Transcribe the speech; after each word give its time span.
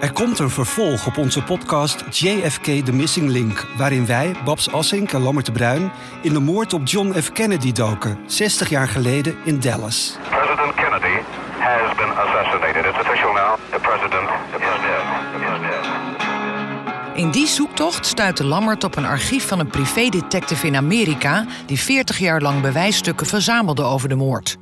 Er 0.00 0.12
komt 0.12 0.38
een 0.38 0.50
vervolg 0.50 1.06
op 1.06 1.16
onze 1.16 1.42
podcast 1.42 2.18
JFK 2.18 2.64
The 2.64 2.92
Missing 2.92 3.28
Link, 3.28 3.66
waarin 3.76 4.06
wij, 4.06 4.34
Babs 4.44 4.72
Assink 4.72 5.12
en 5.12 5.20
Lammert 5.20 5.46
de 5.46 5.52
Bruin, 5.52 5.90
in 6.22 6.32
de 6.32 6.38
moord 6.38 6.72
op 6.72 6.80
John 6.84 7.12
F. 7.12 7.32
Kennedy 7.32 7.72
doken, 7.72 8.18
60 8.26 8.68
jaar 8.68 8.88
geleden 8.88 9.36
in 9.44 9.60
Dallas. 9.60 10.16
President 10.30 10.74
Kennedy 10.74 11.22
has 11.58 11.96
been 11.96 12.10
assassinated. 12.16 12.84
It's 12.84 12.98
official 12.98 13.32
now. 13.32 13.58
The 13.70 13.78
president 13.80 14.28
is 14.52 14.60
dead. 14.60 15.04
Is 15.40 15.60
dead. 15.60 17.16
In 17.16 17.30
die 17.30 17.46
zoektocht 17.46 18.06
stuitte 18.06 18.44
Lammert 18.44 18.84
op 18.84 18.96
een 18.96 19.06
archief 19.06 19.48
van 19.48 19.58
een 19.58 19.70
privédetective 19.70 20.66
in 20.66 20.76
Amerika... 20.76 21.44
die 21.66 21.78
40 21.78 22.18
jaar 22.18 22.40
lang 22.40 22.60
bewijsstukken 22.60 23.26
verzamelde 23.26 23.82
over 23.82 24.08
de 24.08 24.14
moord. 24.14 24.58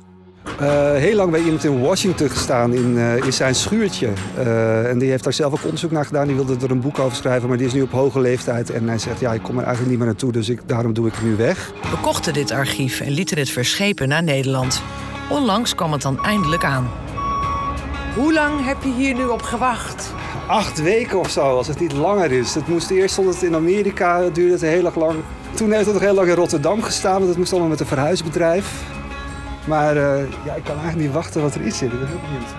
Uh, 0.61 0.93
heel 0.93 1.15
lang 1.15 1.31
bij 1.31 1.41
iemand 1.41 1.63
in 1.63 1.79
Washington 1.79 2.29
gestaan 2.29 2.73
in, 2.73 2.93
uh, 2.95 3.15
in 3.15 3.33
zijn 3.33 3.55
schuurtje. 3.55 4.09
Uh, 4.37 4.89
en 4.89 4.99
die 4.99 5.09
heeft 5.09 5.23
daar 5.23 5.33
zelf 5.33 5.53
ook 5.53 5.63
onderzoek 5.63 5.91
naar 5.91 6.05
gedaan. 6.05 6.27
Die 6.27 6.35
wilde 6.35 6.55
er 6.65 6.71
een 6.71 6.81
boek 6.81 6.99
over 6.99 7.17
schrijven, 7.17 7.47
maar 7.47 7.57
die 7.57 7.67
is 7.67 7.73
nu 7.73 7.81
op 7.81 7.91
hoge 7.91 8.19
leeftijd. 8.19 8.69
En 8.69 8.87
hij 8.87 8.97
zegt, 8.97 9.19
ja, 9.19 9.33
ik 9.33 9.41
kom 9.41 9.57
er 9.57 9.63
eigenlijk 9.63 9.89
niet 9.89 9.97
meer 9.97 10.07
naartoe, 10.07 10.31
dus 10.31 10.49
ik, 10.49 10.59
daarom 10.65 10.93
doe 10.93 11.07
ik 11.07 11.13
het 11.13 11.23
nu 11.23 11.35
weg. 11.35 11.71
We 11.81 11.97
kochten 12.01 12.33
dit 12.33 12.51
archief 12.51 13.01
en 13.01 13.11
lieten 13.11 13.37
het 13.37 13.49
verschepen 13.49 14.07
naar 14.07 14.23
Nederland. 14.23 14.81
Onlangs 15.29 15.75
kwam 15.75 15.91
het 15.91 16.01
dan 16.01 16.23
eindelijk 16.23 16.63
aan. 16.63 16.89
Hoe 18.15 18.33
lang 18.33 18.65
heb 18.65 18.77
je 18.83 18.93
hier 18.93 19.15
nu 19.15 19.25
op 19.25 19.41
gewacht? 19.41 20.13
Acht 20.47 20.81
weken 20.81 21.19
of 21.19 21.29
zo, 21.29 21.41
als 21.41 21.67
het 21.67 21.79
niet 21.79 21.93
langer 21.93 22.31
is. 22.31 22.55
Het 22.55 22.67
moest 22.67 22.89
eerst 22.89 23.13
stond 23.13 23.33
het 23.33 23.43
in 23.43 23.55
Amerika, 23.55 24.21
het 24.21 24.35
duurde 24.35 24.51
het 24.51 24.61
heel 24.61 24.85
erg 24.85 24.95
lang. 24.95 25.15
Toen 25.53 25.71
heeft 25.71 25.85
het 25.85 25.93
nog 25.93 26.03
heel 26.03 26.13
lang 26.13 26.27
in 26.27 26.35
Rotterdam 26.35 26.81
gestaan, 26.81 27.17
want 27.17 27.27
het 27.27 27.37
moest 27.37 27.51
allemaal 27.51 27.69
met 27.69 27.79
een 27.79 27.85
verhuisbedrijf. 27.85 28.83
Maar 29.67 29.95
uh, 29.95 30.03
ja, 30.45 30.53
ik 30.53 30.63
kan 30.63 30.75
eigenlijk 30.75 30.95
niet 30.95 31.11
wachten 31.11 31.41
wat 31.41 31.55
er 31.55 31.61
is 31.61 31.77
zit. 31.77 31.91
Ik 31.91 31.99
ben 31.99 32.07
heel 32.07 32.19
benieuwd. 32.21 32.49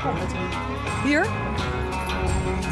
Hier? 1.04 1.26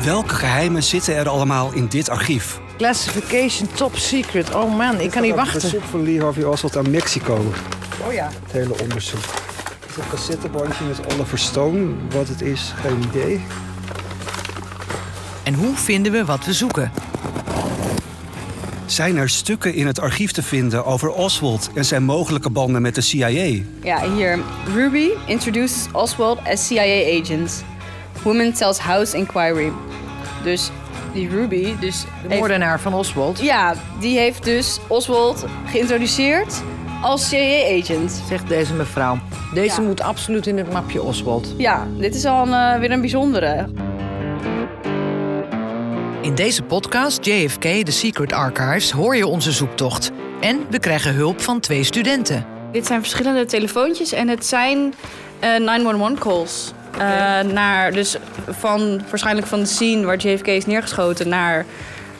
Welke 0.05 0.35
geheimen 0.35 0.83
zitten 0.83 1.17
er 1.17 1.29
allemaal 1.29 1.73
in 1.73 1.87
dit 1.87 2.09
archief? 2.09 2.61
Classification 2.77 3.69
top 3.75 3.97
secret. 3.97 4.55
Oh 4.55 4.77
man, 4.77 5.01
ik 5.01 5.11
kan 5.11 5.23
niet 5.23 5.35
wachten. 5.35 5.55
Het 5.55 5.65
onderzoek 5.65 5.91
van 5.91 6.03
Lee 6.03 6.21
Harvey 6.21 6.45
Oswald 6.45 6.77
aan 6.77 6.91
Mexico. 6.91 7.53
Oh 8.07 8.13
ja. 8.13 8.31
Het 8.43 8.53
hele 8.53 8.81
onderzoek. 8.83 9.21
Het 9.81 9.91
is 9.91 9.97
een 9.97 10.11
cassettebandje 10.11 10.85
met 10.85 11.15
Oliver 11.15 11.39
Stone. 11.39 11.95
Wat 12.11 12.29
het 12.29 12.41
is, 12.41 12.75
geen 12.81 13.03
idee. 13.09 13.45
En 15.43 15.55
hoe 15.55 15.77
vinden 15.77 16.13
we 16.13 16.25
wat 16.25 16.45
we 16.45 16.53
zoeken? 16.53 16.93
Zijn 18.87 19.17
er 19.17 19.29
stukken 19.29 19.75
in 19.75 19.87
het 19.87 20.01
archief 20.01 20.33
te 20.33 20.43
vinden 20.43 20.85
over 20.85 21.11
Oswald 21.11 21.71
en 21.75 21.85
zijn 21.85 22.05
mogelijke 22.05 22.51
banden 22.51 22.83
met 22.83 22.95
de 22.95 23.01
CIA? 23.01 23.29
Ja, 23.83 24.11
hier. 24.15 24.39
Ruby 24.75 25.09
introduces 25.27 25.87
Oswald 25.93 26.39
as 26.45 26.67
CIA 26.67 27.21
agent. 27.21 27.65
Woman 28.23 28.53
tells 28.53 28.79
House 28.79 29.17
Inquiry. 29.17 29.73
Dus 30.43 30.71
die 31.13 31.29
Ruby, 31.29 31.75
dus 31.81 32.05
de 32.29 32.37
moordenaar 32.37 32.81
van 32.81 32.95
Oswald. 32.95 33.41
Ja, 33.41 33.75
die 34.01 34.19
heeft 34.19 34.45
dus 34.45 34.79
Oswald 34.87 35.45
geïntroduceerd 35.67 36.63
als 37.03 37.29
CIA-agent. 37.29 38.23
Zegt 38.29 38.49
deze 38.49 38.75
mevrouw. 38.75 39.19
Deze 39.55 39.81
ja. 39.81 39.87
moet 39.87 40.01
absoluut 40.01 40.47
in 40.47 40.59
het 40.59 40.73
mapje 40.73 41.03
Oswald. 41.03 41.55
Ja, 41.57 41.87
dit 41.99 42.15
is 42.15 42.25
al 42.25 42.43
een, 42.47 42.75
uh, 42.75 42.79
weer 42.79 42.91
een 42.91 43.01
bijzondere. 43.01 43.69
In 46.27 46.35
deze 46.35 46.63
podcast 46.63 47.25
JFK 47.25 47.63
The 47.63 47.91
Secret 47.93 48.33
Archives 48.33 48.91
hoor 48.91 49.17
je 49.17 49.27
onze 49.27 49.53
zoektocht. 49.53 50.11
En 50.41 50.61
we 50.71 50.79
krijgen 50.79 51.15
hulp 51.15 51.41
van 51.41 51.61
twee 51.61 51.85
studenten. 51.85 52.47
Dit 52.73 52.87
zijn 52.87 53.01
verschillende 53.01 53.45
telefoontjes 53.45 54.13
en 54.13 54.29
het 54.29 54.47
zijn 54.47 54.95
uh, 55.45 56.15
911-calls. 56.15 56.73
Okay. 56.95 57.45
Uh, 57.45 57.53
naar, 57.53 57.93
dus 57.93 58.17
van, 58.49 59.03
waarschijnlijk 59.09 59.47
van 59.47 59.61
de 59.61 59.67
scene 59.67 60.07
waar 60.07 60.17
JFK 60.17 60.47
is 60.47 60.67
neergeschoten 60.67 61.29
naar 61.29 61.67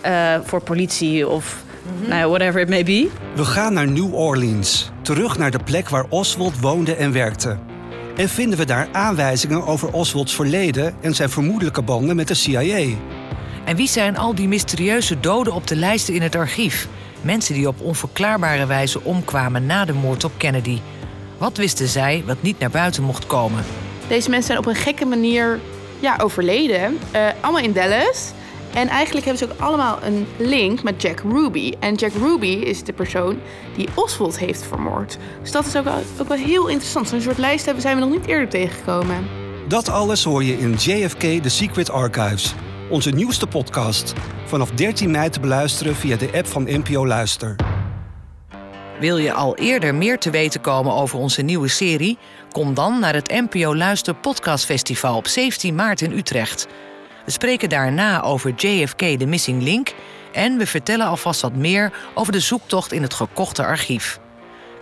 uh, 0.07 0.35
voor 0.45 0.63
politie 0.63 1.29
of 1.29 1.63
mm-hmm. 1.83 2.09
nou, 2.09 2.29
whatever 2.29 2.61
it 2.61 2.69
may 2.69 2.85
be. 2.85 3.09
We 3.35 3.45
gaan 3.45 3.73
naar 3.73 3.89
New 3.89 4.15
Orleans, 4.15 4.91
terug 5.03 5.39
naar 5.39 5.51
de 5.51 5.61
plek 5.65 5.89
waar 5.89 6.07
Oswald 6.09 6.61
woonde 6.61 6.95
en 6.95 7.13
werkte. 7.13 7.59
En 8.17 8.29
vinden 8.29 8.59
we 8.59 8.65
daar 8.65 8.89
aanwijzingen 8.93 9.67
over 9.67 9.93
Oswalds 9.93 10.35
verleden 10.35 10.95
en 11.01 11.15
zijn 11.15 11.31
vermoedelijke 11.31 11.83
banden 11.83 12.17
met 12.17 12.29
de 12.29 12.35
CIA. 12.35 12.97
En 13.67 13.77
wie 13.77 13.89
zijn 13.89 14.17
al 14.17 14.35
die 14.35 14.49
mysterieuze 14.49 15.21
doden 15.21 15.53
op 15.53 15.67
de 15.67 15.77
lijsten 15.77 16.15
in 16.15 16.23
het 16.23 16.35
archief? 16.35 16.89
Mensen 17.21 17.55
die 17.55 17.69
op 17.69 17.81
onverklaarbare 17.81 18.67
wijze 18.67 19.01
omkwamen 19.03 19.67
na 19.67 19.85
de 19.85 19.93
moord 19.93 20.25
op 20.25 20.33
Kennedy. 20.37 20.81
Wat 21.39 21.57
wisten 21.57 21.89
zij 21.89 22.23
wat 22.27 22.43
niet 22.43 22.59
naar 22.59 22.71
buiten 22.71 23.03
mocht 23.03 23.27
komen? 23.27 23.65
Deze 24.09 24.31
mensen 24.31 24.47
zijn 24.47 24.59
op 24.59 24.67
een 24.67 24.75
gekke 24.75 25.05
manier 25.05 25.61
ja, 26.01 26.17
overleden. 26.23 26.99
Uh, 27.15 27.29
allemaal 27.41 27.63
in 27.63 27.73
Dallas. 27.73 28.33
En 28.75 28.89
eigenlijk 28.89 29.27
hebben 29.27 29.49
ze 29.49 29.53
ook 29.53 29.61
allemaal 29.61 29.99
een 30.03 30.27
link 30.37 30.83
met 30.83 31.03
Jack 31.03 31.21
Ruby. 31.21 31.73
En 31.81 31.95
Jack 31.95 32.13
Ruby 32.13 32.47
is 32.47 32.85
de 32.85 32.93
persoon 32.93 33.39
die 33.77 33.89
Oswald 33.95 34.39
heeft 34.39 34.67
vermoord. 34.67 35.19
Dus 35.43 35.53
dat 35.53 35.67
is 35.67 35.77
ook 35.77 35.85
wel, 35.85 36.03
ook 36.21 36.29
wel 36.29 36.39
heel 36.39 36.67
interessant. 36.67 37.09
Zo'n 37.09 37.21
soort 37.21 37.39
lijst 37.39 37.65
hebben, 37.65 37.83
zijn 37.83 37.95
we 37.95 38.05
nog 38.05 38.11
niet 38.11 38.27
eerder 38.27 38.49
tegengekomen. 38.49 39.27
Dat 39.69 39.89
alles 39.89 40.25
hoor 40.25 40.45
je 40.45 40.59
in 40.59 40.73
JFK 40.73 41.21
The 41.21 41.49
Secret 41.49 41.91
Archives 41.91 42.55
onze 42.89 43.11
nieuwste 43.11 43.47
podcast. 43.47 44.13
Vanaf 44.45 44.71
13 44.71 45.11
mei 45.11 45.31
te 45.31 45.41
beluisteren 45.41 45.97
via 45.97 46.17
de 46.17 46.31
app 46.35 46.47
van 46.47 46.63
NPO 46.63 47.07
Luister. 47.07 47.57
Wil 49.01 49.17
je 49.17 49.33
al 49.33 49.57
eerder 49.57 49.95
meer 49.95 50.19
te 50.19 50.31
weten 50.31 50.61
komen 50.61 50.93
over 50.93 51.19
onze 51.19 51.43
nieuwe 51.43 51.69
serie? 51.69 52.19
Kom 52.51 52.75
dan 52.75 52.99
naar 52.99 53.15
het 53.15 53.29
NPO 53.29 53.77
Luister 53.77 54.15
Podcast 54.15 54.65
Festival 54.65 55.17
op 55.17 55.27
17 55.27 55.75
maart 55.75 56.01
in 56.01 56.13
Utrecht. 56.13 56.67
We 57.25 57.31
spreken 57.31 57.69
daarna 57.69 58.23
over 58.23 58.55
JFK 58.57 58.99
The 58.99 59.27
Missing 59.27 59.63
Link 59.63 59.95
en 60.33 60.59
we 60.59 60.67
vertellen 60.67 61.07
alvast 61.07 61.41
wat 61.41 61.55
meer 61.55 61.93
over 62.15 62.33
de 62.33 62.41
zoektocht 62.41 62.93
in 62.93 63.03
het 63.03 63.15
gekochte 63.15 63.65
archief. 63.65 64.21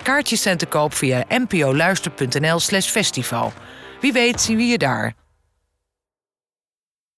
Kaartjes 0.03 0.43
zijn 0.43 0.57
te 0.57 0.67
koop 0.67 0.95
via 0.95 1.25
npoluister.nl/slash 1.29 2.89
festival. 2.89 3.53
Wie 4.01 4.13
weet 4.13 4.41
zien 4.41 4.57
we 4.57 4.63
je 4.63 4.79
daar. 4.79 5.24